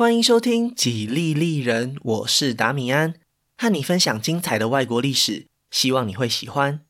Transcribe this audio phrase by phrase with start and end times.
[0.00, 3.16] 欢迎收听《几利利人》，我是达米安，
[3.58, 6.80] 和你分享精彩的外国历史，希望你会喜欢。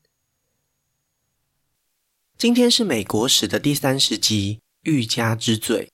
[2.37, 5.87] 今天是美国史的第三十集《欲加之罪》。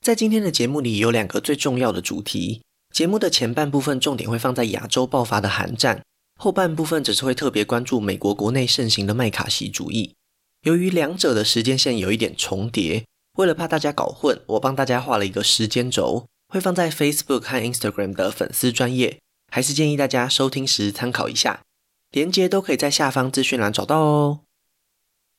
[0.00, 2.62] 在今天的节目里，有两个最重要的主题。
[2.92, 6.04] 节目的前半部分重点会放在亚洲爆发的韩战，
[6.36, 10.14] 后半部分则是会特别关注美国国内盛行的麦卡锡主义。
[10.62, 13.04] 由于两者的时间线有一点重叠。
[13.38, 21.62] 为了怕大家搞混，我帮大家画了一个时间轴，会放在 Facebook 和 Instagram 的粉丝专页，还是建议大家收听时参考一下，
[22.10, 24.40] 连接都可以在下方资讯栏找到哦。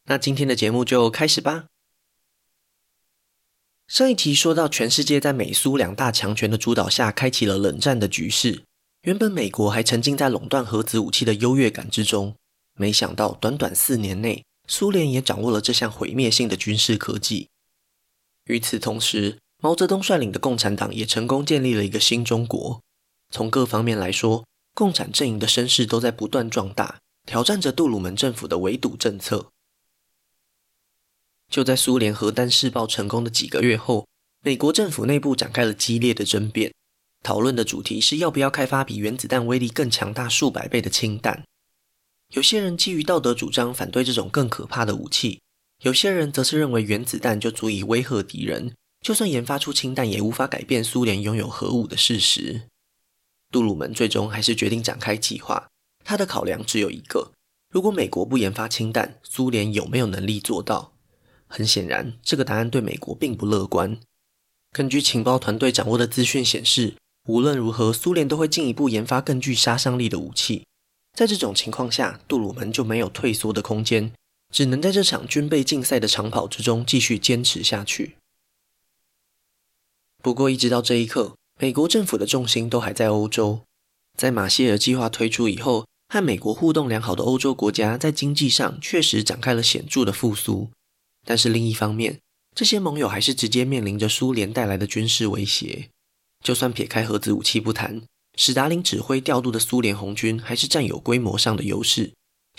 [0.06, 1.66] 那今天的节目就开始吧。
[3.86, 8.64] 上一期说到，全世界在美苏两大强权的主导下，开启了冷战的局势。
[9.02, 12.34] 原本美国还沉浸在垄断核子武器的优越感之中，
[12.78, 17.50] 没想到短短四年内，苏联也掌握了这项毁灭性的军事科技。
[18.50, 22.82] 与此同时，毛泽东率领的共产党也成功建立了一个新中国。
[23.30, 29.52] 从各方面来说，共产阵营的声势都在不断壮大，挑战着杜鲁门政府的围堵政策。
[31.48, 34.08] 就在苏联核弹试爆成功的几个月后，
[34.42, 36.74] 美国政府内部展开了激烈的争辩，
[37.22, 41.44] 讨论的主题是要不要开发比原子弹威力更强大数百倍的氢弹。
[42.30, 45.42] 有些人基于道德主张，反对这种更可怕的武器。
[45.82, 52.64] 有些人则是认为原子弹就足以威吓敌人，就算研发出氢弹，也无法改变苏联拥有核武的事实。
[53.50, 55.70] 杜鲁门最终还是决定展开计划，
[56.04, 57.32] 他的考量只有一个：
[57.72, 60.94] 如果美国不研发氢弹，苏联有没有能力做到？
[61.48, 63.98] 很显然，这个答案对美国并不乐观。
[64.72, 66.96] 根据情报团队掌握的资讯显示，
[67.28, 70.66] 无论如何，苏联都会进一步研发更具杀伤力的武器。
[71.18, 74.12] 在这种情况下，杜鲁门就没有退缩的空间。
[74.52, 78.16] 只能在这场军备竞赛的长跑之中继续坚持下去。
[80.22, 83.62] 不过，一直到这一刻，美国政府的重心都还在欧洲。
[84.18, 90.70] 在马歇尔计划推出以后，和美国互动良好的欧洲国家在经济上确实展开了显著的复苏。
[91.26, 92.20] 但是另一方面，
[92.54, 95.90] 这些盟友还是直接面临着苏联带来的军事威胁。
[96.44, 98.02] 就算撇开核子武器不谈，
[98.36, 102.12] 史达林指挥调度的苏联红军还是占有规模上的优势。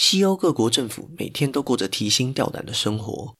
[0.03, 3.35] 西欧各国政府每天都过着提心吊胆的生活。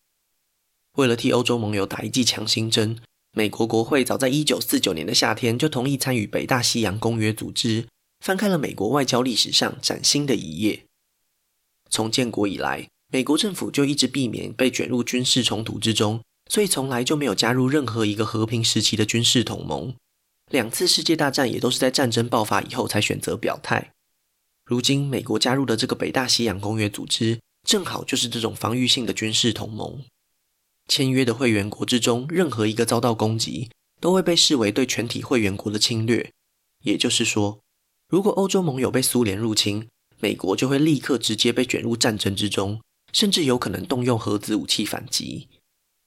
[0.99, 2.99] 为了替欧洲盟友打一剂强心针，
[3.33, 7.87] 美国国会早在一九四九年的夏天就同意参与北大西洋公约组织，
[8.23, 10.85] 翻开了美国外交历史上崭新的一页。
[11.89, 19.95] 从建国以来，美国政府就一直避免被卷入军事冲突之中，所以从来就没有加入任何一个和平时期的军事同盟。
[20.51, 23.93] 两次世界大战也都是在战争爆发以后才选择表态。
[24.71, 30.05] 如今，美国加入的这个北大西洋公约组织，正好就是这种防御性的军事同盟。
[30.87, 33.69] 签约的会员国之中，任何一个遭到攻击，
[34.01, 36.31] 都会被视为对全体会员国的侵略。
[36.85, 37.59] 也就是说，
[38.09, 39.89] 如果欧洲盟友被苏联入侵，
[40.21, 42.81] 美国就会立刻直接被卷入战争之中，
[43.13, 45.49] 甚至有可能动用核子武器反击。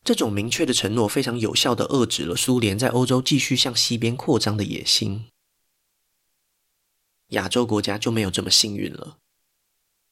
[0.06, 5.26] 这种明确的承诺，非常有效地遏制了苏联在欧洲继续向西边扩张的野心。
[7.34, 9.18] 亚洲国家就没有这么幸运了。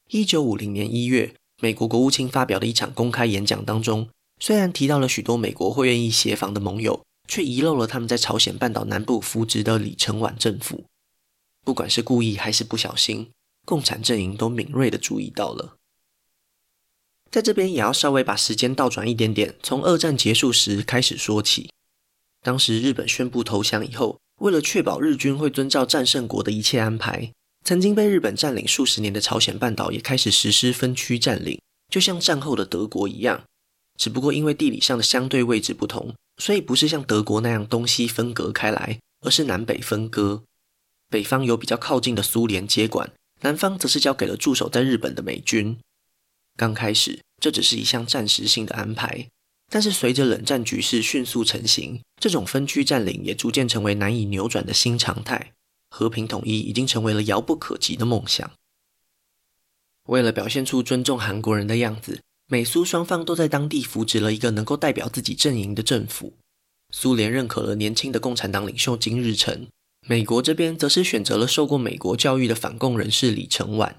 [0.10, 4.10] 一九五零年一月，美国国务卿发表的一场公开演讲当中，
[4.40, 10.84] 虽然提到了许多美国会愿意协防的盟友，却遗漏了他们在朝鲜半岛南部扶植的李承晚政府。
[11.64, 13.32] 不管是故意还是不小心，
[13.66, 15.78] 共产阵营都敏锐地注意到了。
[17.30, 21.70] 在这边也要稍微把时间倒转一点点，从二战结束时开始说起。
[22.42, 24.20] 当时日本宣布投降以后。
[24.42, 27.32] 为了确保日军会遵照战胜国的一切安排，
[27.64, 33.44] 曾经被日本占领数十年的朝鲜半岛也开始实施分区占领，就像战后的德国一样。
[33.98, 40.42] 只不过因为地理上的相对位置不同，所以不是像德国那样东西分隔开来，而是南北分割。
[41.08, 45.78] 北方由比较靠近的苏联接管，南方则是交给了驻守在日本的美军。
[46.58, 49.28] 刚开始，这只是一项暂时性的安排。
[49.74, 55.54] 但是随着冷战局势迅速成型，这种分区占领也逐渐成为难以扭转的新常态。
[55.90, 58.52] 和平统一已经成为了遥不可及的梦想。
[60.08, 66.34] 为了表现出尊重韩国人的样子，美苏双方都在当地扶植了一个能够代表自己阵营的政府。
[66.92, 69.68] 苏联认可了年轻的共产党领袖金日成，
[70.06, 73.96] 美国这边则是选择了受过美国教育的反共人士李承晚。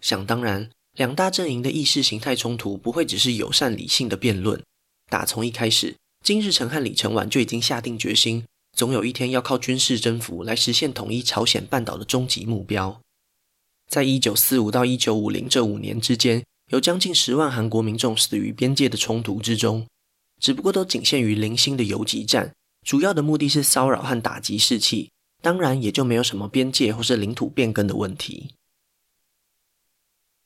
[0.00, 4.62] 想当然，两大阵营的意识形态冲突不会只是友善理性的辩论。
[5.10, 13.00] 打从一开始，金日成和李承晚就已经下定决心，总有一天要靠军事征服来实现统一朝鲜半岛的终极目标。
[13.88, 19.88] 在一九四五到一九五零这五年之间，有将近十万韩国民众死于边界的冲突之中，
[20.40, 22.54] 只不过都仅限于零星的游击战，
[22.86, 25.10] 主要的目的是骚扰和打击士气，
[25.42, 28.50] 当然也就没有什么边界或是领土变更的问题。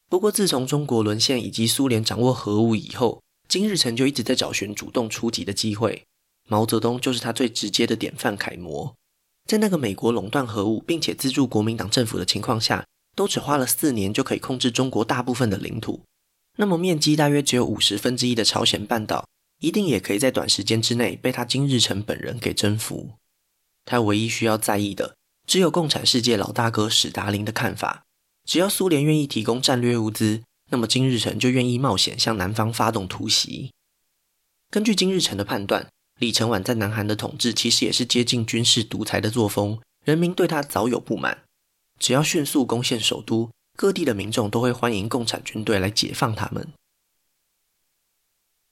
[0.08, 3.20] 不过，自从中国沦陷以及苏联掌握核武以后，
[3.54, 6.02] 金日成就一直在找寻主动出击的机会。
[6.48, 8.96] 毛泽东就是他最直接的典范楷模。
[9.44, 12.84] 在那个美国垄断核武并且资助国民党政府的情况下，
[13.14, 16.02] 都只花了四年就可以控制中国大部分的领土。
[16.56, 19.28] 那么，面积大约只有五十分之一的朝鲜半岛，
[19.60, 23.12] 一定也可以在短时间之内被他金日成本人给征服。
[23.84, 25.14] 他唯一需要在意的，
[25.46, 28.02] 只有共产世界老大哥史达林的看法。
[28.44, 30.42] 只要苏联愿意提供战略物资，
[30.74, 33.70] 那么金日成就愿意冒险向南方发动突袭。
[34.72, 35.88] 根据金日成的判断，
[36.18, 41.44] 李承晚在南韩的统治其实也是接近军事独裁的作风，人民对他早有不满。
[42.00, 46.66] 只要迅速攻陷首都，各地的民众都会欢迎共产军队来解放他们。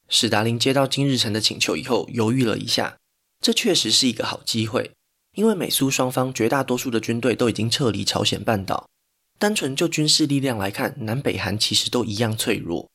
[0.08, 2.96] 史达林接到金日成的请求以后，犹豫了一下，
[3.40, 4.90] 这确实是一个好机会，
[5.37, 8.88] 因为美苏双方绝大多数的军队都已经撤离朝鲜半岛。
[9.42, 12.88] 单纯就军事力量来看，南北韩其实都一样脆弱。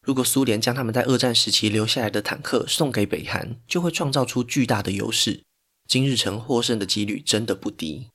[0.00, 5.42] 如果苏联将他们在二战时期留下来的坦克送给北韩，就会创造出巨大的优势。
[5.86, 8.06] 金日成获胜的几率真的不低。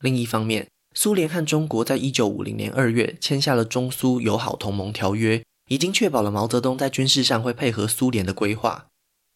[0.00, 8.88] 另一方面，苏联和中国在一九五零年二月签下了中苏友好同盟条约，已经确保了毛泽东在军事上会配合苏联的规划。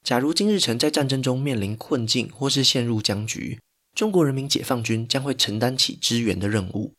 [0.04, 3.58] 假如金日成在战争中面临困境或是陷入僵局，
[3.94, 6.92] 中国人民解放军将会承担起支援的任务。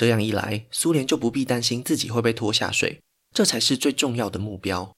[0.00, 3.02] 这样一来，苏联就不必担心自己会被拖下水，
[3.34, 4.96] 这才是最重要的目标。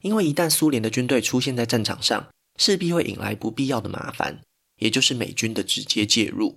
[0.00, 4.40] 因为一旦苏联的军队出现在战场上，势必会引来不必要的麻烦，
[4.78, 6.56] 也就是美军的直接介入。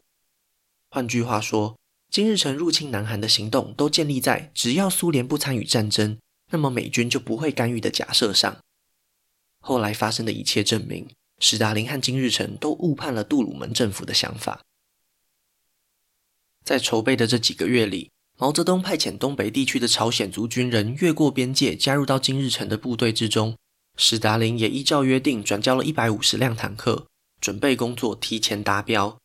[0.89, 1.77] 换句话说，
[2.09, 6.17] 金日成入侵南韩的行动都建立在只要苏联不参与战争，
[6.51, 8.59] 那么美军就不会干预的假设上。
[9.59, 11.05] 后来发生的一切证明，
[11.39, 14.61] 史达林和金日成都误判了杜鲁门政府的想法。
[16.63, 23.55] 在筹备的这几个月里，毛泽东派遣东北地区的朝鲜族军人越过边界，加入到金日成的部队之中。
[23.97, 27.07] 史达林也依照约定转交了一百五十辆坦克，
[27.41, 29.17] 准备工作提前达标。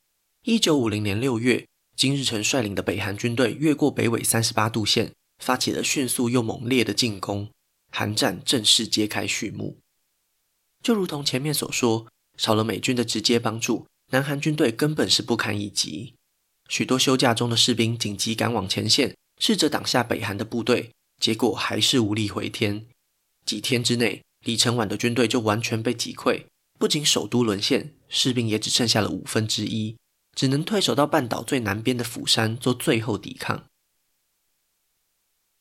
[0.44, 1.66] 一九五零年六月，
[1.96, 7.48] 金日成率领的北韩军队越过北纬三十八度线，发起了迅速又猛烈的进攻，
[7.90, 9.78] 韩战正式揭开序幕。
[10.82, 12.06] 就如同前面所说，
[12.36, 16.15] 少了美军的直接帮助，南韩军队根本是不堪一击。
[16.68, 20.90] 许多休假中的士兵紧急赶往前线，试着挡下北韩的部队，
[21.20, 22.86] 结果还是无力回天。
[23.44, 26.44] 几天之内，李承晚的军队就完全被击溃，
[26.78, 29.96] 不仅首都沦陷，士兵也只剩下了五分之一，
[30.34, 33.64] 只能退守到半岛最南边的釜山做最后抵抗。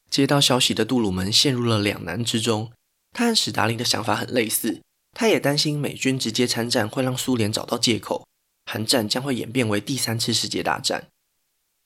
[0.09, 2.71] 接到消息的杜鲁门陷入了两难之中，
[3.11, 4.81] 他和史达林的想法很类似，
[5.13, 8.27] 他也担心美军直接参战会让苏联找到借口。
[8.65, 11.07] 韩战将会演变为第三次世界大战。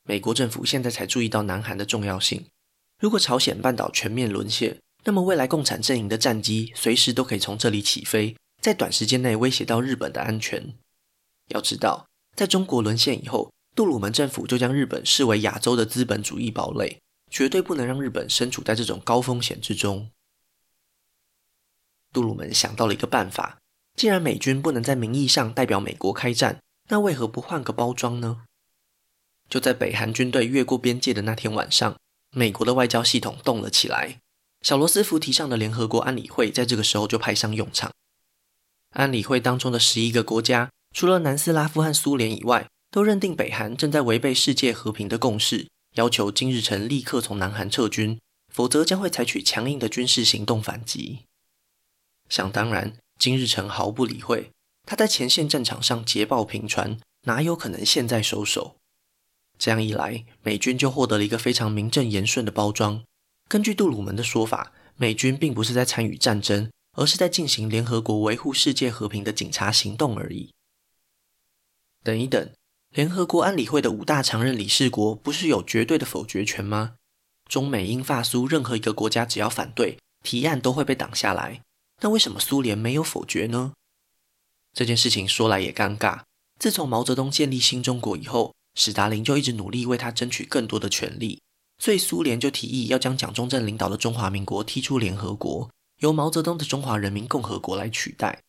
[0.04, 2.48] 美国政府现在才注意到南韩的重要性。
[3.00, 10.74] 如果朝鲜半岛全面沦陷，那么未来共产阵营的战机随时都可以从这里起飞，在短时间内威胁到日本的安全。
[11.50, 17.00] 要知道，在中国沦陷以后，杜鲁门政府就将日本视为亚洲的资本主义堡垒，
[17.30, 20.10] 绝对不能让日本身处在这种高风险之中。
[22.12, 23.60] 杜鲁门想到了一个办法：
[23.96, 28.42] 既然美军不能在名义上代表美国开战，那为何不换个包装呢？
[29.48, 31.98] 就在北韩军队越过边界的那天晚上，
[32.32, 34.20] 美国的外交系统动了起来。
[34.62, 37.92] 小罗斯福提倡的联合国安理会在这个时候就派上用场。
[38.90, 48.20] 安理会当中的十一个国家，除了南斯拉夫和苏联以外，都认定北韩正在违背世界和平的共识，要求金日成立刻从南韩撤军，
[48.52, 51.20] 否则将会采取强硬的军事行动反击。
[52.28, 54.52] 想当然，金日成毫不理会。
[54.86, 58.78] 他在前线战场上捷报频传，哪有可能现在收手？
[59.58, 63.04] 这样一来，美军就获得了一个非常名正言顺的包装。
[63.48, 70.52] 根据杜鲁门的说法，美军并不是在参与战争，而是在进行联合国维护世界和平的警察行动而已。
[72.04, 72.50] 等一等，
[72.92, 76.96] 联合国安理会的五大常任理事国不是有绝对的否决权吗？
[77.50, 81.62] 中美英法苏任何一个国家只要反对，提案都会被挡下来。
[82.02, 83.74] 那为什么苏联没有否决呢？
[84.74, 86.22] 这件事情说来也尴尬。
[86.60, 91.42] 自从毛泽东建立新中国以后，史达林就一直努力为他争取更多的权利，
[91.78, 98.42] 所以苏联就提议要将蒋中正领导的中华民国踢出联合国，由毛泽东的中华人民共和国来取代。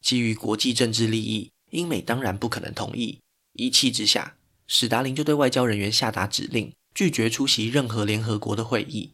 [0.00, 3.20] 基于国际政治利益，英美当然不可能同意。
[3.52, 9.12] 一气之下，史达林就对外交人员下达指令，拒绝出席任何联合国的会议。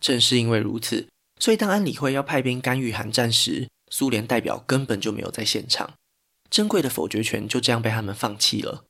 [0.00, 1.08] 正是因为如此，
[1.40, 5.94] 所以当安理会要派兵干预韩战时，苏联代表根本就没有在现场，
[6.48, 8.84] 珍贵的否决权就这样被他们放弃了。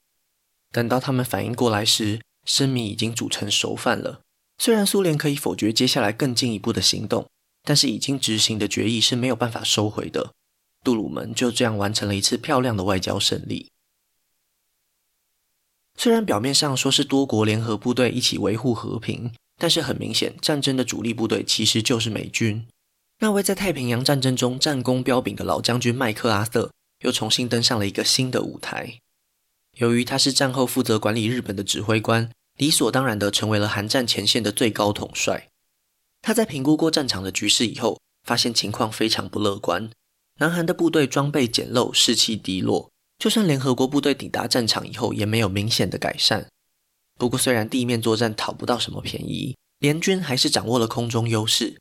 [0.70, 4.20] 等到他们反应过来时，生米已经煮成熟饭了。
[4.58, 7.26] 虽然苏联可以否决接下来更进一步的行动，
[7.64, 10.34] 但是已经执行的决议是没有办法收回的。
[10.84, 13.70] 杜鲁门就这样完成了一次漂亮的外交胜利。
[15.96, 22.66] 虽然表面上说是多国联合部队一起维护和平，但是很明显，战争的主力部队其实就是美军。
[23.20, 28.98] 那位在太平洋战争中战功彪炳的老将军麦克阿瑟，又重新登上了一个新的舞台。
[29.76, 32.30] 由于他是战后负责管理日本的指挥官。
[32.56, 35.48] 理所当然地成为了韩战前线的最高统帅。
[36.20, 39.90] 他在评估过战场的局势以后，发现情况非常不乐观。
[40.40, 46.48] 南韩的部队装备简陋，士气低落，就算联合国部队抵达战场以后，也没有明显的改善。
[47.16, 51.80] 不过，虽然地面作战讨不到什么便宜，联军还是掌握了空中优势，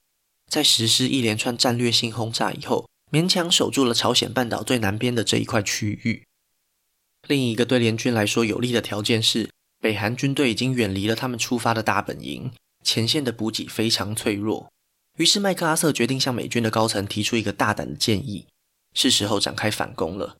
[0.49, 6.23] 在实施一连串战略性轰炸以后，勉强守住了朝鲜半岛最南边的这一块区域。
[7.27, 12.51] 另一个对联军来说有利的条件是，北韩军队已经远离了他们出发的大本营，
[12.83, 14.71] 前线的补给非常脆弱。
[15.17, 18.47] 于是麦克阿瑟决定向美军的高层提出一个大胆的建议：
[18.93, 20.37] 是时候展开反攻了。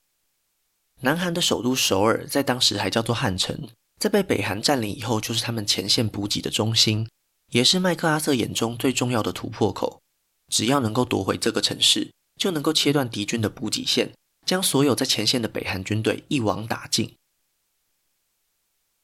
[1.02, 7.08] 南韩的首都首尔在当时还叫做汉城，在被北韩占领以后，就是他们前线补给的中心，
[7.50, 10.02] 也是麦克阿瑟眼中最重要的突破口。
[10.48, 14.14] 只要能够夺回这个城市，就能够切断敌军的补给线，
[14.46, 17.16] 将所有在前线的北韩军队一网打尽。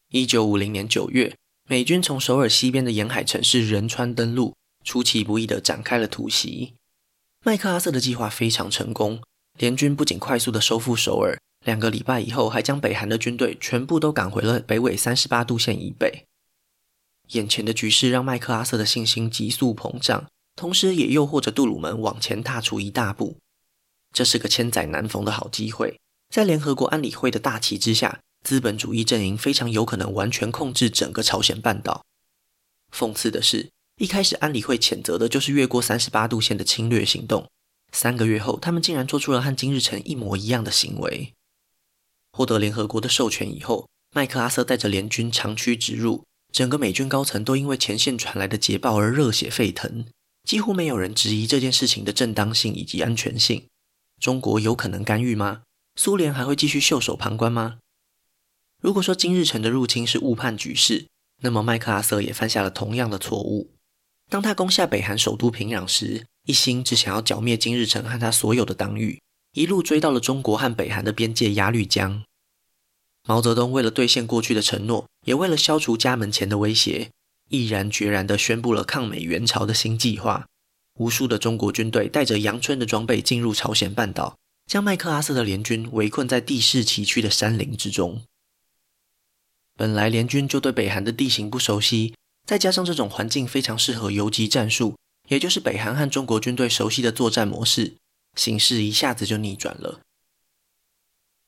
[0.10, 1.36] 一九五零年九月，
[1.70, 6.74] 美军从首尔西边的沿海城市仁川登陆，出其不意地展开了突袭。
[7.44, 9.22] 麦克阿瑟的计划非常成功，
[9.60, 16.26] 联军不仅快速地收复首尔，两个礼拜以后还将北韩的军队全部都赶回了北纬三十八度线以北。
[17.30, 23.38] 眼前的局势让麦克阿瑟的信心急速膨胀，同时也诱惑着杜鲁门往前踏出一大步。
[24.14, 28.20] 这是个千载难逢的好机会，在联合国安理会的大旗之下。
[28.44, 32.06] 资本主义阵营非常有可能完全控制整个朝鲜半岛。
[32.96, 37.50] 讽刺的是，一开始安理会谴责的就是越过三十八度线的侵略行动，
[37.92, 41.34] 三个月后，他们竟然做出了和金日成一模一样的行为。
[42.32, 46.24] 获得联合国的授权以后，麦克阿瑟带着联军长驱直入，
[46.56, 50.06] 整个美军高层都因为前线传来的捷报而热血沸腾，
[50.46, 53.66] 几乎没有人质疑这件事情的正当性以及安全性。
[54.22, 55.64] 中国有可能干预吗？
[55.98, 57.80] 苏联还会继续袖手旁观吗？
[58.82, 61.08] 如果说金日成的入侵是误判局势，
[61.42, 63.72] 那么麦克阿瑟也犯下了同样的错误。
[64.30, 69.22] 当他攻下北韩首都平壤时，一心只想要剿灭金日成和他所有的党羽，
[69.52, 72.24] 一路追到了中国和北韩的边界鸭绿江。
[73.28, 77.10] 毛泽东为了兑现过去的承诺，也为了消除家门前的威胁，
[77.50, 80.46] 毅然决然地宣布了抗美援朝的新计划。
[81.00, 88.22] 无数的中国军队带着阳春的装备进入朝鲜半岛，将麦克阿瑟的联军围困在地势崎岖的山林之中。
[89.76, 92.14] 本来联军就对北韩的地形不熟悉，
[92.46, 94.96] 再加上这种环境非常适合游击战术，
[95.28, 97.96] 也就是北韩和中国军队熟悉的作战模式，
[98.36, 100.00] 形势一下子就逆转了。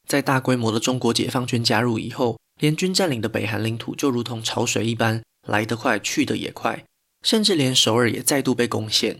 [0.08, 6.86] 在大规模的中国解放军加入以后，联军占领的北韩领土就如同潮水一般，来得快，去得也快，
[7.22, 9.20] 甚至连首尔也再度被攻陷。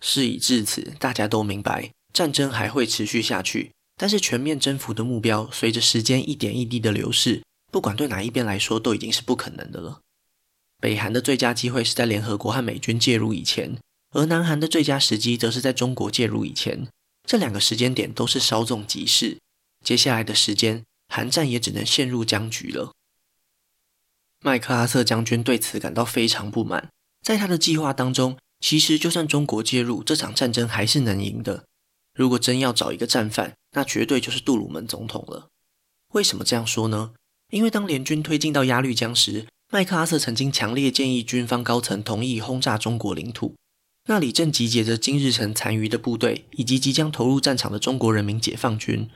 [0.00, 7.42] 事已至此，大家都明白，战争还会持续下去，但是全面征服的目标，随着时间一点一滴的流逝。
[7.70, 10.00] 不管对哪一边来说，都已经是不可能的了。
[10.80, 13.76] 北韩的最佳机会是在联合国和美军介入以前，
[14.12, 16.86] 而南韩的最佳时机则是在中国介入以前。
[17.26, 19.38] 这两个时间点都是稍纵即逝，
[19.84, 22.92] 接下来的时间，韩战也只能陷入僵局了。
[24.40, 26.90] 麦克阿瑟将军对此感到非常不满，
[27.22, 31.64] 在他的计划当中，其实就算中国介入，这场战争还是能赢的。
[32.14, 35.48] 如果真要找一个战犯，那绝对就是杜鲁门总统了。
[36.12, 37.12] 为什么这样说呢？
[37.50, 43.54] 因为当联军推进到鸭绿江时，麦克阿瑟曾经强烈建议军方高层同意轰炸中国领土。
[44.06, 49.08] 那里正集结着金日成残余的部队，以及即将投入战场的中国人民解放军。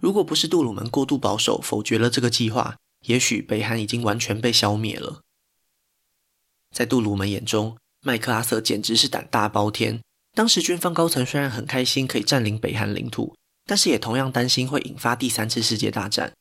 [0.00, 2.76] 如果不是杜鲁门过度保守，否决了这个计划，
[3.06, 5.20] 也许北韩已经完全被消灭了。
[6.74, 10.00] 在杜鲁门眼中，麦克阿瑟简直是胆大包天。
[10.34, 13.34] 当时军方高层虽然很开心可以占领北韩领土，
[13.64, 16.34] 但是也同样担心会引发第三次世界大战。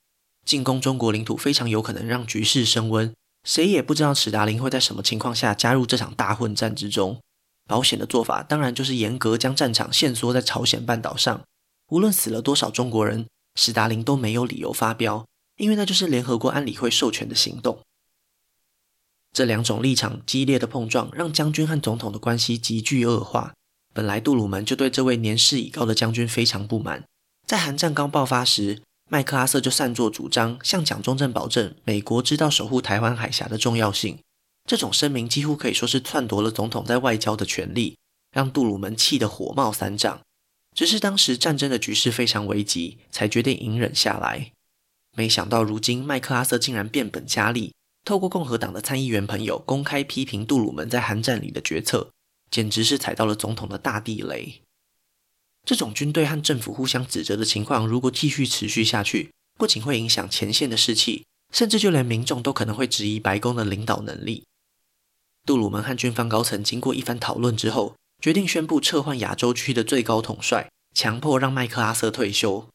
[0.46, 7.22] 进攻中国领土非常有可能让局势升温，谁也不知道史达林会在什么情况下加入这场大混战之中。
[7.68, 11.42] 保险的做法当然就是严格将战场限缩在朝鲜半岛上，
[11.88, 15.26] 无论死了多少中国人，史达林都没有理由发飙，
[15.58, 17.80] 因为那就是联合国安理会授权的行动。
[19.34, 23.54] 这两种立场激烈的碰撞，让将军和总统的关系急剧恶化。
[23.94, 27.04] 本来杜鲁门就对这位年事已高的将军非常不满，
[27.46, 34.20] 在韩战刚爆发时，麦克阿瑟就擅作主张向蒋中正保证美国知道守护台湾海峡的重要性。
[34.66, 37.98] 这种声明几乎可以说是篡夺了总统在外交的权利，
[38.32, 40.22] 让杜鲁门气得火冒三丈。
[40.76, 44.52] 只是当时战争的局势非常危急，才决定隐忍下来。
[45.16, 52.12] 没想到如今麦克阿瑟竟然变本加厉，透过共和党的参议员朋友公开批评杜鲁门在韩战里的决策。
[52.52, 54.62] 简直是踩到了总统的大地雷。
[55.66, 64.44] 这种军队和政府互相指责的情况，如果继续持续下去，不仅会影响前线的士气，甚至就连民众都可能会质疑白宫的领导能力。
[65.44, 72.68] 杜鲁门和军方高层经过一番讨论之后，决定宣布撤换亚洲区的最高统帅，强迫让麦克阿瑟退休。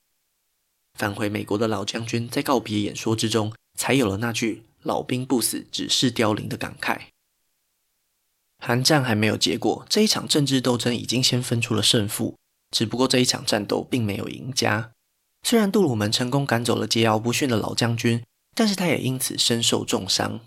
[0.95, 7.01] 返回美国的老将军在告别演说之中，才有了那句“老兵不死，只是凋零”的感慨。
[8.61, 12.37] 韩战还没有结果，这一场政治斗争已经先分出了胜负。
[12.71, 14.93] 只不过这一场战斗并没有赢家。
[15.43, 18.23] 虽然杜鲁门成功赶走了桀骜不驯的老将军，
[18.55, 20.39] 但是他也因此身受重伤。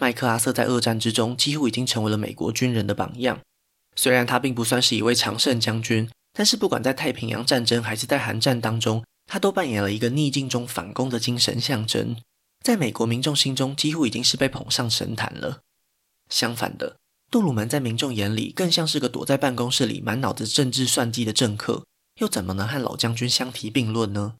[0.00, 3.38] 麦克阿瑟在二战之中几乎已经成为了美国军人的榜样。
[3.96, 12.16] 虽然他并不算是一位常胜将军，但是不管在太平洋战争还是在韩战当中，他都扮演了一个逆境中反攻的精神象征，
[12.62, 15.62] 在美国民众心中几乎已经是被捧上神坛了。
[16.28, 16.96] 相反的。
[17.28, 21.84] 杜鲁门在民众眼里更像是个躲在办公室里满脑子政治算计的政客，
[22.20, 24.36] 又怎么能和老将军相提并论呢？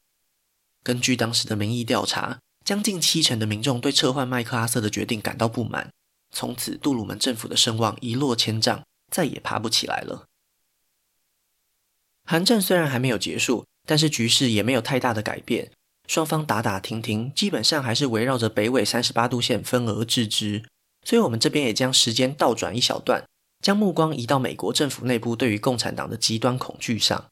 [0.85, 5.91] 根据当时的民意调查，将近七成的民众对撤换麦克阿瑟的决定感到不满。
[6.31, 10.27] 从此，杜鲁门政府的声望一落千丈，再也爬不起来了。
[12.25, 15.71] 韩战虽然还没有结束，但是局势也没有太大的改变，
[16.09, 20.65] 双方打打停停，基本上还是围绕着北纬三十八度线分而治之。
[21.05, 23.25] 所以，我们这边也将时间倒转一小段，
[23.61, 27.31] 将目光移到美国政府内部对于共产党的极端恐惧上。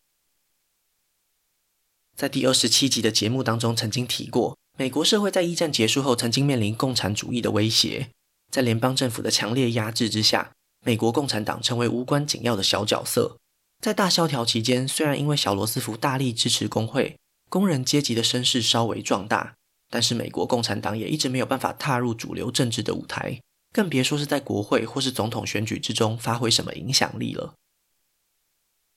[2.15, 8.11] 在第二十七集的节目当中，曾经提过，美国社会在一战结束后曾经面临共产主义的威胁，
[8.53, 10.53] 在联邦政府的强烈压制之下，
[10.85, 13.39] 美国共产党成为无关紧要的小角色。
[13.81, 17.17] 在大萧条期间，虽然因为小罗斯福大力支持工会，
[17.49, 19.55] 工人阶级的声势稍微壮大，
[19.91, 23.41] 但是美国共产党也一直没有办法踏入主流政治的舞台。
[23.73, 27.55] 更别说是在国会或是总统选举之中发挥什么影响力了。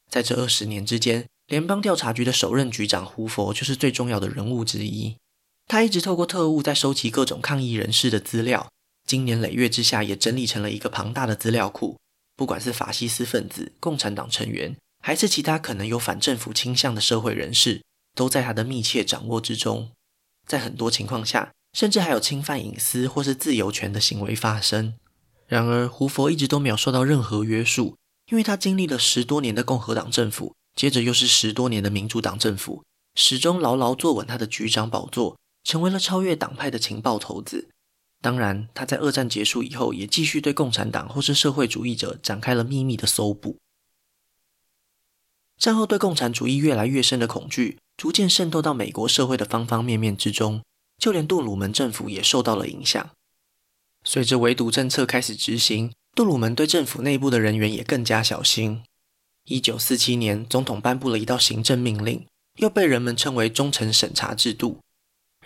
[0.10, 5.16] 在这二十年之间，联邦调查局的首任局长胡佛就是最重要的人物之一。
[5.66, 8.72] 他一直透过特务在收集各种抗议人士的资料，
[9.08, 11.98] 经年累月之下也整理成了一个庞大的资料库。
[12.36, 17.82] 不管是法西斯分子、共产党成员，还是其他可能有反政府倾向的社会人士，
[18.14, 19.90] 都在他的密切掌握之中。
[20.46, 24.94] 在很多情况下，甚至还有侵犯隐私或是自由权的行为发生。
[25.48, 27.96] 然而，胡佛一直都没有受到任何约束，
[28.30, 32.84] 因为他经历了十多年的共和党政府，接着又是十多年的民主党政府，
[33.16, 37.70] 始终牢牢坐稳他的局长宝座，成为了超越党派的情报头子。
[38.22, 43.58] 当然，他在二战结束以后，也继续对共产党或是社会主义者展开了秘密的搜捕。
[45.58, 50.62] 战后对共产主义越来越深的恐惧，逐渐渗透到美国社会的方方面面之中。
[50.98, 53.12] 就连杜鲁门政府也受到了影响。
[54.04, 58.82] 随着围堵政策开始执行，杜鲁门对政府内部的人员也更加小心。
[59.46, 62.26] 一九四七年，总统颁布了一道行政命令，
[62.56, 64.80] 又被人们称为“忠诚审查制度”。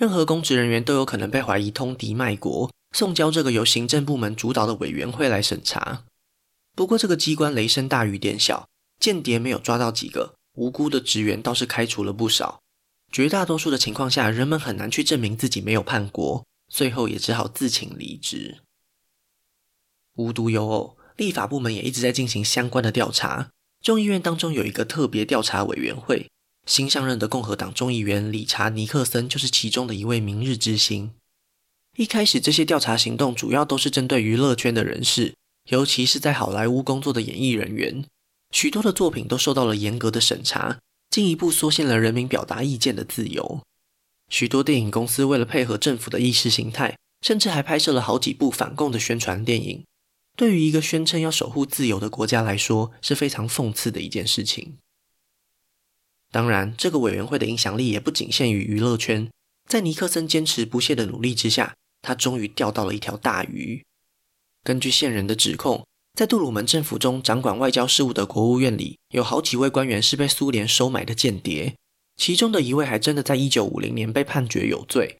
[0.02, 6.06] 任何公职人员都有可能被怀疑通敌卖国，送交这个由行政部门主导的委员会来审查。
[6.76, 8.68] 不过，这个机关雷声大雨点小，
[9.00, 12.62] 间谍没有抓到几个，无辜的职员倒是开除了不少。
[13.12, 18.62] 绝大多数的情况下，人们很难去证明自己没有叛国，最后也只好自请离职。
[20.16, 23.52] 无独有偶，立法部门也一直在进行相关的调查。
[23.80, 26.32] 众议院当中有一个特别调查委员会，
[26.66, 31.12] 新上任的共和党众议员理查·尼克森就是其中的一位明日之星。
[31.98, 35.34] 一开始，这些调查行动主要都是针对娱乐圈的人士，
[35.70, 38.06] 尤其是在好莱坞工作的演艺人员，
[38.52, 40.80] 许多的作品都受到了严格的审查。
[41.10, 43.60] 进一步缩限了人民表达意见的自由。
[44.30, 49.84] 许多电影公司为了配合政府的意识形态，甚至还拍摄了好几部反共的宣传电影。
[50.38, 54.78] 对于一个宣称要守护自由的国家来说，是非常讽刺的一件事情。
[56.32, 59.30] 当然，这个委员会的影响力也不仅限于娱乐圈。
[59.68, 63.84] 在尼克森坚持不懈的努力之下，他终于钓到了一条大鱼。
[64.64, 71.76] 根据线人的指控，在杜鲁门政府中掌管外交事务的国务院里，有好几位官员是被苏联收买的间谍，
[72.16, 75.18] 其中的一位还真的在一九五零年被判决有罪。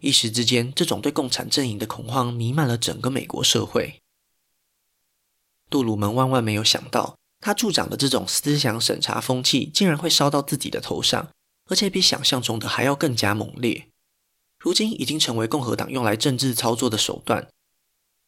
[0.00, 4.00] 一时之间，这种对共产阵营的恐慌弥漫了整个美国社会。
[5.70, 11.28] 杜鲁门万万没有想到，他助长的这种思想审查风气，竟然会烧到自己的头上，
[11.68, 13.88] 而且比想象中的还要更加猛烈。
[14.60, 17.48] 如今已经成为共和党用来政治操作的手段。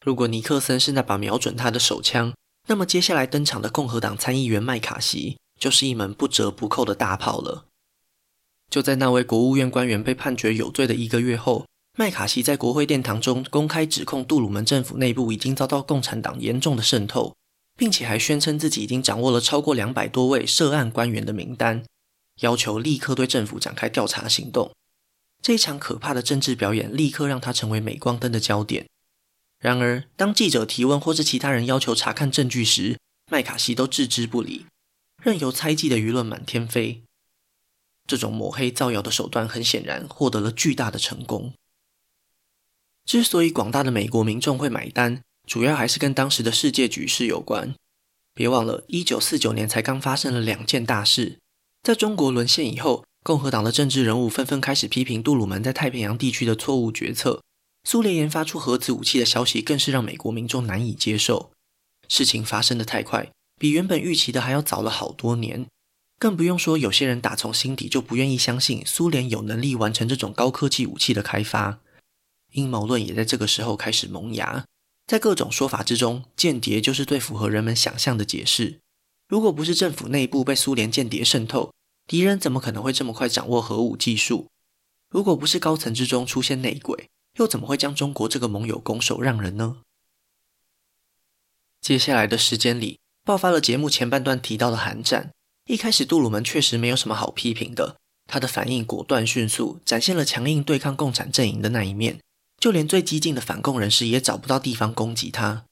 [0.05, 2.35] 如果尼克森是那把瞄准他的手枪，
[2.67, 7.67] 那么接下来登场的共和党参议员麦卡锡就是一门不折不扣的大炮了。
[8.69, 11.65] 就在那位国务院官员被判决有罪的一个月后，
[11.97, 17.37] 麦卡锡在国会殿堂中公开指控杜鲁门政府内部已经遭到共产党严重的渗透。
[17.77, 21.85] 并且还宣称自己已经掌握了超过两百多位涉案官员的名单，
[22.41, 24.73] 要求立刻对政府展开调查行动。
[25.43, 28.87] 这场可怕的政治表演立刻让他成为镁光灯的焦点。
[29.59, 32.99] 然而，当记者提问或是其他人要求查看证据时，
[33.31, 34.67] 麦卡锡都置之不理，
[35.23, 37.03] 任由猜忌的舆论满天飞。
[38.07, 41.55] 这种抹黑造谣的手段很显然获得了巨大的成功。
[43.07, 47.75] 之所以广大的美国民众会买单，主要还是跟当时的世界局势有关。
[48.35, 51.39] 别忘了，一九四九年才刚发生了两件大事。
[51.83, 57.43] 在中国沦陷以后，共和党的政治人物纷纷开始批评杜鲁门在太平洋地区的错误决策。
[57.85, 61.53] 苏联研发出核子武器的消息更是让美国民众难以接受。
[62.09, 63.31] 事情发生的太快，
[63.61, 65.67] 比原本预期的还要早了好多年。
[66.19, 71.81] 更不用说，有些人打从心底就不愿意相信苏联有能力完成这种高科技武器的开发。
[72.53, 74.65] 阴谋论也在这个时候开始萌芽。
[75.07, 78.81] 在各种说法之中，间谍就是最符合人们想象的解释。
[79.29, 81.73] 如果不是政府内部被苏联间谍渗透，
[82.07, 84.49] 敌人怎么可能会这么快掌握核武技术？
[85.11, 89.79] 如果不是高层之中出现内鬼，又怎么会将中国这个盟友拱手让人呢？
[91.81, 95.33] 接下来的时间里，爆发了节目前半段提到的寒战。
[95.67, 102.21] 一开始，杜鲁门确实没有什么好批评的，他的反应果断迅速，展现了强硬对抗共产阵营的那一面。
[102.65, 105.67] 就连最激进的反共人士也找不到地方攻击他。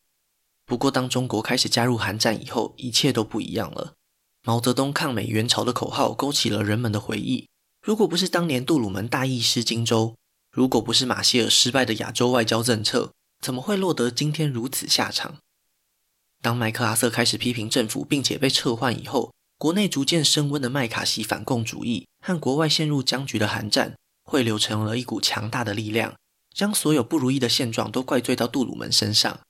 [0.67, 3.95] 不过，当中国开始加入韩战以后，一切都不一样了。
[4.43, 7.49] 毛泽东抗美援朝的口号勾起了人们的回忆。
[7.81, 10.17] 如果不是当年杜鲁门大意失荆州，
[10.51, 15.39] 如果不是马歇尔失败的亚洲外交政策，怎么会落得今天如此下场？
[16.43, 26.13] 当麦克阿瑟开始批评政府，并且被撤换以后，国内逐渐升温的麦卡锡反共主义和国外陷入僵局的韩战，汇流成了一股强大的力量。
[26.53, 29.41] 将所有不如意的现状都怪罪到杜鲁门身上。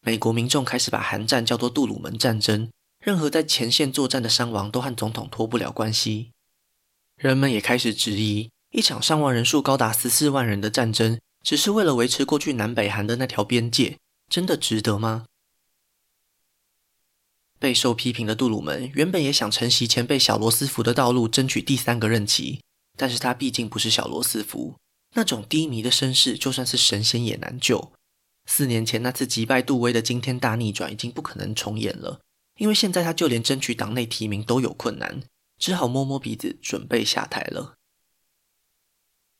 [0.00, 6.32] 美国民众开始把韩战叫做杜鲁门战争，任何在前线作战的伤亡都和总统脱不了关系。
[7.16, 13.98] 人们也开始质疑，一场伤亡人数高达十四万人的战争，只是为了维持过去南北韩的那条边界，
[14.28, 15.26] 真的值得吗？
[17.60, 22.60] 备受批评的杜鲁门原本也想承袭前辈小罗斯福的道路，争取第三个任期，
[22.96, 24.74] 但是他毕竟不是小罗斯福。
[25.14, 27.92] 那种低迷的声势，就算是神仙也难救。
[28.46, 32.20] 四年前那次击败杜威的惊天大逆转，已经不可能重演了。
[32.58, 35.22] 因为现在他就连争取党内提名都有困难，
[35.58, 37.74] 只好摸摸鼻子，准备下台了。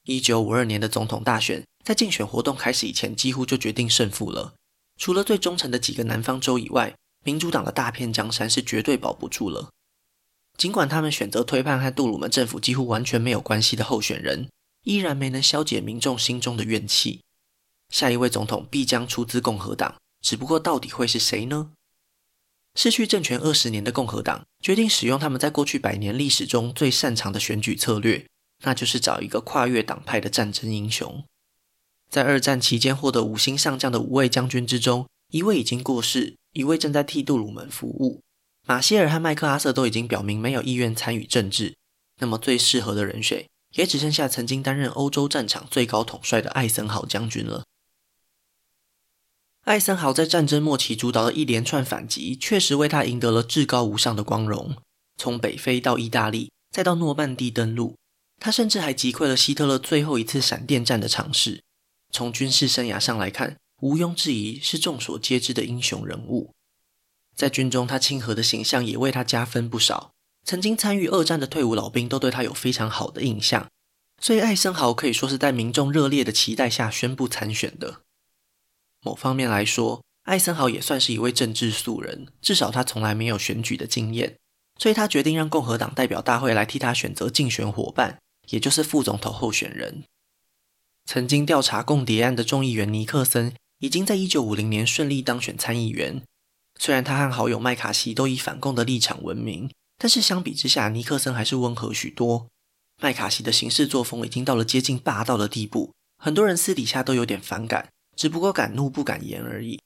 [0.05, 4.55] 一九五二年的总统大选，在竞选活动开始以前，几乎就决定胜负了。
[4.97, 9.71] 除了最忠诚的几个南方州以外，民主党的大片江山是绝对保不住了。
[10.57, 14.49] 尽管他们选择推派和杜鲁门政府几乎完全没有关系的候选人。
[14.83, 17.23] 依然没能消解民众心中的怨气。
[17.89, 21.73] 下一位总统必将出自共和党，只不过到底会是谁呢？
[22.75, 28.27] 失去政权二十年的共和党决定使用他们在过去百年历史中最擅长的选举策略，
[28.65, 31.23] 那就是找一个跨越党派的战争英雄。
[32.09, 38.23] 在二战期间获得五星上将的五位将军之中，一位已经过世，一位正在替杜鲁门服务。
[38.67, 41.77] 马歇尔和麦克阿瑟都已经表明没有意愿参与政治，
[42.21, 43.47] 那么最适合的人选。
[43.73, 47.65] 也只剩下曾经担任欧洲战场最高统帅的艾森豪将军了。
[49.63, 54.77] 艾森豪在战争末期主导的一连串反击，确实为他赢得了至高无上的光荣。
[55.17, 57.97] 从北非到意大利，再到诺曼底登陆，
[58.41, 61.63] 他甚至还击溃了希特勒最后一次闪电战的尝试。
[62.11, 66.53] 从军事生涯上来看，毋庸置疑是众所皆知的英雄人物。
[67.35, 70.12] 在军中，他亲和的形象也为他加分不少。
[70.45, 73.69] 曾经参与二战的退伍老兵都对他有非常好的印象，
[74.21, 78.01] 所以艾森豪可以说是在民众热烈的期待下宣布参选的。
[79.01, 84.37] 某方面来说，艾森豪也算是一位政治素人，至少他从来没有选举的经验，
[84.79, 90.05] 所以他决定让共和党代表大会来替他选择竞选伙伴，也就是副总统候选人。
[91.05, 96.23] 曾经调查共谍案的众议员尼克森，已经在一九五零年顺利当选参议员，
[96.79, 99.71] 虽然他和好友麦卡锡都以反共的立场闻名。
[100.03, 102.49] 但是相比之下，尼克森还是温和许多。
[103.01, 109.79] 麦卡锡的行事作风已经到了接近霸道的地步，很多人私底下都有点反感，只不过敢怒不敢言而已。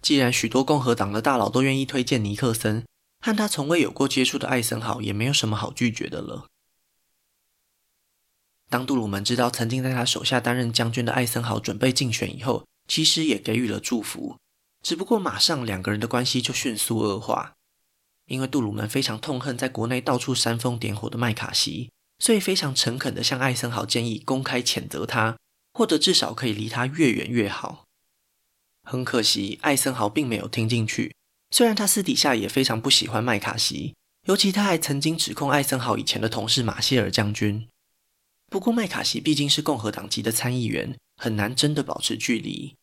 [0.00, 2.84] 既然许多共和党的大佬都愿意推荐尼克森，
[3.20, 6.48] 和他从未有过接触的艾森豪也没有什么好拒绝的了。
[8.68, 14.38] 当杜鲁门知道曾经在他手下担任将军的艾森豪准备竞选以后，其实也给予了祝福。
[14.82, 17.52] 只不过马上两个人的关系就迅速恶化，
[18.32, 25.36] 因为杜鲁门非常痛恨在国内到处煽风点火的麦卡锡，所以非常诚恳地向艾森豪建议公开谴责他，
[25.74, 27.84] 或者至少可以离他越远越好。
[28.84, 31.14] 很可惜，艾森豪并没有听进去。
[31.50, 33.94] 虽然他私底下也非常不喜欢麦卡锡，
[34.26, 37.68] 尤其他还曾经指控艾森豪以前的同事马歇尔将军。
[38.48, 42.74] 不过麦卡锡毕竟是共和党籍的参议员，很难真的保持距离。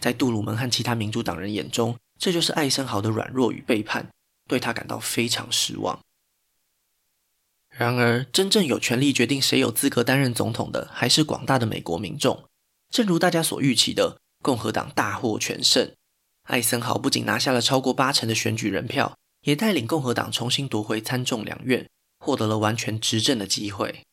[0.00, 4.08] 在杜鲁门和其他民主党人眼中，这就是艾森豪的软弱与背叛，
[4.46, 6.00] 对他感到非常失望。
[7.68, 12.44] 然而，真正有权力决定谁有资格担任总统的，还是广大的美国民众。
[12.90, 15.92] 正如大家所预期的，共和党大获全胜。
[16.44, 21.86] 艾森豪不仅拿下了超过八成的选举人票，也带领共和党重新夺回参众两院，
[22.18, 24.04] 获得了完全执政的机会。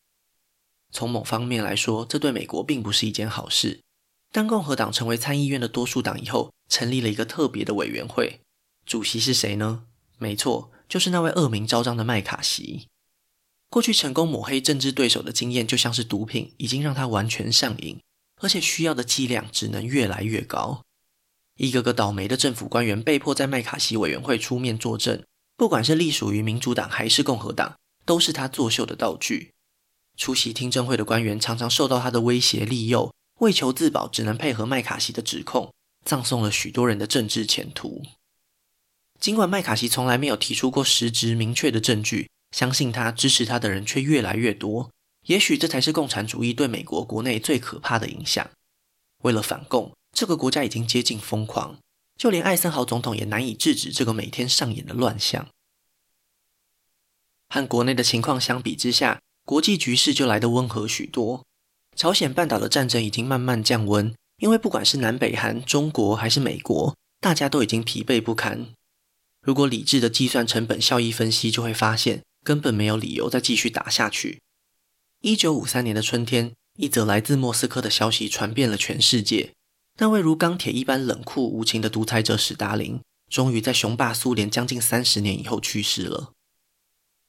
[0.91, 3.81] 从某方面来说，这对美国并不是一件好事。
[4.31, 8.41] 当共和党成为参议院的多数党以后，成立了一个特别的委员会，
[8.85, 9.85] 主席是谁呢？
[10.23, 12.88] 没错，就是那位恶名昭彰的麦卡锡。
[13.69, 17.99] 过去成功抹黑政治对手的经验，就像是毒品，已经让他完全上瘾，
[18.39, 20.83] 而且需要的剂量只能越来越高。
[21.57, 25.21] 一个个倒霉的政府官员被迫在麦卡锡委员会出面作证，
[25.57, 29.51] 不管是隶属于民主党还是共和党，都是他作秀的道具。
[30.15, 35.73] 出席听证会的官员常常受到他的威胁利诱，为求自保，只能配合麦卡锡的指控，
[36.05, 38.01] 葬送了许多人的政治前途。
[39.23, 44.91] 尽管麦卡锡从来没有提出过实质明确的证据，相信他、支持他的人却越来越多。
[45.27, 48.45] 也许这才是共产主义对美国国内最可怕的影响。
[49.21, 49.93] 为了反共。
[50.12, 51.77] 这个国家已经接近疯狂，
[52.17, 55.47] 就连艾森豪总统也难以制止这个每天上演的乱象。
[57.47, 61.45] 和国内的情况相比之下，国际局势就来得温和许多。
[61.95, 68.67] 朝鲜半岛的战争已经慢慢降温，因为不管是南北韩、中国还是美国，大家都已经疲惫不堪。
[69.43, 74.41] 如果理智的计算成本效益分析，就会发现根本没有理由再继续打下去。
[75.21, 79.51] 一九五三年的春天，一则来自莫斯科的消息传遍了全世界。
[79.99, 86.32] 那位如钢铁一般冷酷无情的独裁者史达林，终于在雄霸苏联将近三十年以后去世了。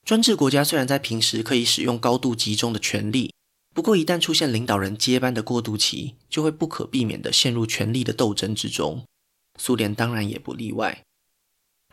[0.05, 3.35] 专制国家虽然在平时可以使用高度集中的权力，
[3.75, 9.05] 不过一旦出现领导人接班的过渡期，就会不可避免地陷入权力的斗争之中。
[9.59, 11.03] 苏联当然也不例外。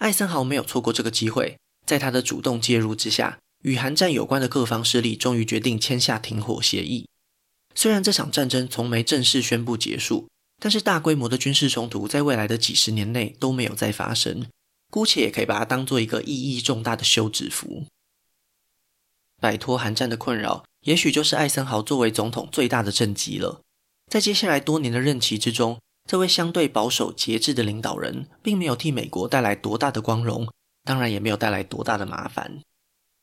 [0.02, 7.08] 艾森豪没有错过这个机会，在他的主动介入之下，与韩战有关的各方势力终于决定签下停火协议。
[7.76, 10.28] 虽然这场战争从没正式宣布结束。
[10.64, 14.46] 但是大规模的军事冲突在未来的几十年内都没有再发生，
[14.92, 17.86] 姑且也可以把它当做一个意义重大的休止符。
[19.40, 23.62] 摆脱韩战的困扰，也许就是艾森豪作为总统最大的政绩了。
[24.06, 25.80] 在接下来多年的任期之中，
[26.12, 30.52] 这位相对保守节制的领导人，并没有替美国带来多大的光荣，
[30.84, 32.60] 当然也没有带来多大的麻烦。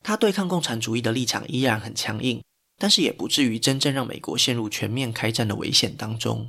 [0.02, 2.42] 他对抗共产主义的立场依然很强硬，
[2.78, 6.48] 但是也不至于真正让美国陷入全面开战的危险当中。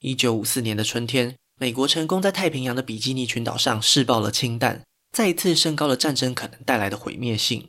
[0.00, 7.68] 一九五四年的春天，美国成功在太平洋的比基尼群岛上试爆了氢弹，再一次升高了战争可能带来的毁灭性。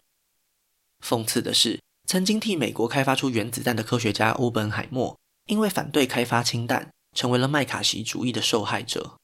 [1.05, 5.15] 讽刺的是，曾经替美国开发出原子弹的科学家欧本海默，
[5.47, 9.17] 因为反对开发氢弹，成为了麦卡锡主义的受害者。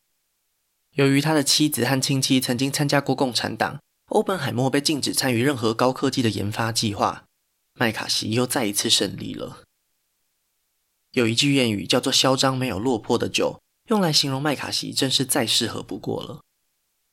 [0.93, 7.25] 由于他的妻子和亲戚曾经参加过共产党，欧本海默被禁止参与任何高科技的研发计划。
[7.75, 9.63] 麦卡锡又再一次胜利了。
[11.11, 16.41] 有一句谚语叫做“嚣张没有落魄的酒”，用来形容麦卡锡真是再适合不过了。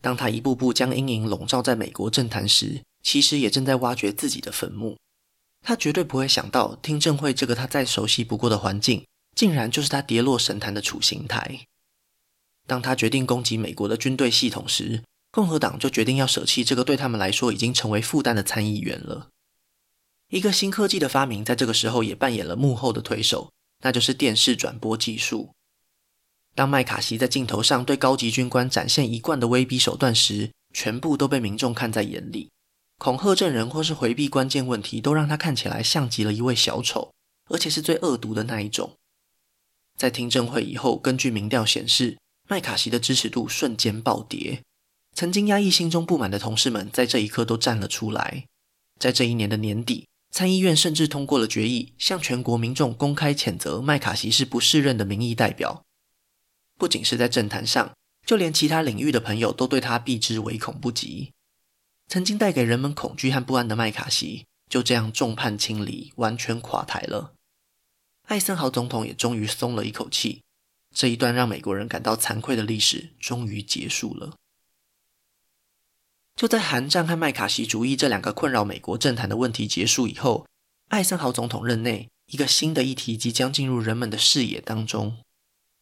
[0.01, 4.99] 当他一步步将阴影笼罩在美国政坛时，其实也正在挖掘自己的坟墓。
[5.69, 9.05] 他绝对不会想到，听证会这个他再熟悉不过的环境，
[9.37, 11.67] 竟然就是他跌落神坛的处刑台。
[12.67, 19.29] 当他决定攻击美国的军队系统时，共和党就决定要舍弃这个对他们来说已经成为负担的参议员了。
[20.31, 23.51] 一个新科技的发明，在这个时候也扮演了幕后的推手。
[23.83, 25.51] 那就是电视转播技术。
[26.55, 32.49] 当麦卡锡在镜头上对高级军官展现一贯的威逼手段时，全部都被民众看在眼里。
[32.99, 37.13] 恐吓证人或是回避关键问题，都让他看起来像极了一位小丑，
[37.49, 38.97] 而且是最恶毒的那一种。
[39.97, 44.63] 在听证会以后，根据民调显示，麦卡锡的支持度瞬间暴跌。
[45.15, 48.45] 曾经压抑心中不满的同事们，在这一刻都站了出来。
[48.99, 50.07] 在这一年的年底。
[50.31, 55.83] 参议院甚至通过了决议，向全国民众公开谴责麦卡锡是不适任的民意代表。
[56.77, 57.93] 不仅是在政坛上，
[58.27, 61.33] 就连其他领域的朋友都对他避之唯恐不及。
[62.09, 67.35] 曾经带给人们恐惧和不安的麦卡锡，就这样众叛亲离，完全垮台了。
[68.25, 70.43] 艾森豪总统也终于松了一口气，
[70.95, 74.37] 这一段让美国人感到惭愧的历史终于结束了。
[76.35, 80.47] 就在韩战和麦卡锡主义这两个困扰美国政坛的问题结束以后，
[80.89, 85.19] 艾森豪总统任内，一个新的议题即将进入人们的视野当中，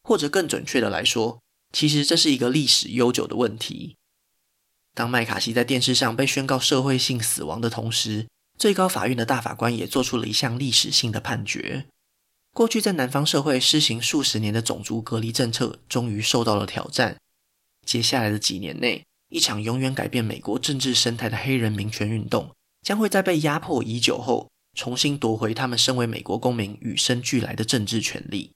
[0.03, 1.41] 或者更准确的来说，
[1.73, 3.97] 其实这是一个历史悠久的问题。
[4.97, 8.29] 当麦卡锡在电视上被宣告社会性死亡的同时，
[8.59, 11.85] 最高法院的大法官也做出了一项历史性的判决：
[12.55, 17.19] 过去在南方社会施行数十年的种族隔离政策，终于受到了挑战。
[17.85, 28.53] 接下来的几年内，一场永远改变美国政治生态的黑人民权运动，将会在被压迫已久后，重新夺回他们身为美国公民与生俱来的政治权利。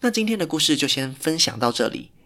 [0.00, 2.10] 那今天的故事就先分享到这里。